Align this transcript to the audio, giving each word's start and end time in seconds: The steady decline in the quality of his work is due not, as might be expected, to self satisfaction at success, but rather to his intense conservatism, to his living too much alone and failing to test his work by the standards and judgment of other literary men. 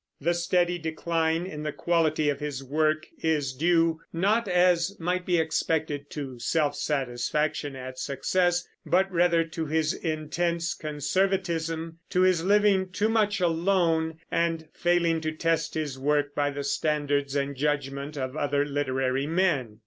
The 0.19 0.33
steady 0.33 0.79
decline 0.79 1.45
in 1.45 1.61
the 1.61 1.71
quality 1.71 2.27
of 2.29 2.39
his 2.39 2.63
work 2.63 3.05
is 3.21 3.53
due 3.53 4.01
not, 4.11 4.47
as 4.47 4.97
might 4.99 5.27
be 5.27 5.37
expected, 5.37 6.09
to 6.09 6.39
self 6.39 6.75
satisfaction 6.75 7.75
at 7.75 7.99
success, 7.99 8.67
but 8.83 9.11
rather 9.11 9.43
to 9.43 9.67
his 9.67 9.93
intense 9.93 10.73
conservatism, 10.73 11.99
to 12.09 12.21
his 12.21 12.43
living 12.43 12.89
too 12.89 13.09
much 13.09 13.39
alone 13.39 14.17
and 14.31 14.69
failing 14.73 15.21
to 15.21 15.33
test 15.33 15.75
his 15.75 15.99
work 15.99 16.33
by 16.33 16.49
the 16.49 16.63
standards 16.63 17.35
and 17.35 17.55
judgment 17.55 18.17
of 18.17 18.35
other 18.35 18.65
literary 18.65 19.27
men. 19.27 19.77